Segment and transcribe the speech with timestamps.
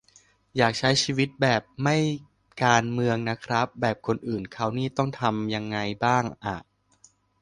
[0.57, 1.97] อยากใช้ชีวิตแบบ "ไม่
[2.63, 6.57] การเมืองนะครับ" แบบคนอื่นเค้านี่ต้องทำยังไงบ้างอะ